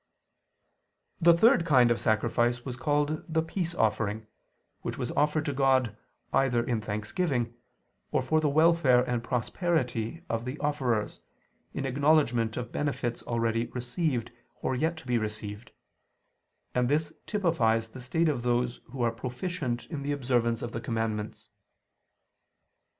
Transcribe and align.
The 1.21 1.37
third 1.37 1.63
kind 1.63 1.91
of 1.91 1.99
sacrifice 1.99 2.65
was 2.65 2.75
called 2.75 3.23
the 3.31 3.43
"peace 3.43 3.75
offering," 3.75 4.25
which 4.81 4.97
was 4.97 5.11
offered 5.11 5.45
to 5.45 5.53
God, 5.53 5.95
either 6.33 6.63
in 6.63 6.81
thanksgiving, 6.81 7.53
or 8.11 8.23
for 8.23 8.41
the 8.41 8.49
welfare 8.49 9.03
and 9.07 9.23
prosperity 9.23 10.23
of 10.27 10.43
the 10.43 10.57
offerers, 10.57 11.19
in 11.75 11.85
acknowledgment 11.85 12.57
of 12.57 12.71
benefits 12.71 13.21
already 13.21 13.67
received 13.67 14.31
or 14.55 14.73
yet 14.73 14.97
to 14.97 15.05
be 15.05 15.19
received: 15.19 15.69
and 16.73 16.89
this 16.89 17.13
typifies 17.27 17.89
the 17.91 18.01
state 18.01 18.27
of 18.27 18.41
those 18.41 18.81
who 18.89 19.03
are 19.03 19.11
proficient 19.11 19.85
in 19.85 20.01
the 20.01 20.13
observance 20.13 20.63
of 20.63 20.71
the 20.71 20.81
commandments. 20.81 21.49